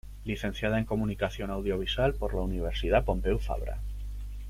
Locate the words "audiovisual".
1.51-2.15